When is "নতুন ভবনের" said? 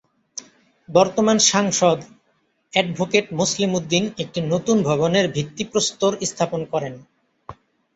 4.53-5.25